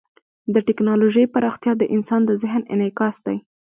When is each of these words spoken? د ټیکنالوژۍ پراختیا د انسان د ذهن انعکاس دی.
د 0.53 0.55
ټیکنالوژۍ 0.67 1.25
پراختیا 1.33 1.73
د 1.77 1.83
انسان 1.95 2.21
د 2.25 2.31
ذهن 2.43 2.61
انعکاس 2.73 3.15
دی. 3.25 3.37